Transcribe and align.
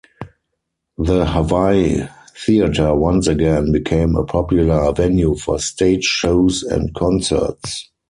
The 0.97 1.27
Hawaii 1.27 2.07
Theatre 2.35 2.95
once 2.95 3.27
again 3.27 3.71
became 3.71 4.15
a 4.15 4.23
popular 4.23 4.91
venue 4.93 5.35
for 5.35 5.59
stage 5.59 6.05
shows 6.05 6.63
and 6.63 6.91
concerts. 6.95 7.91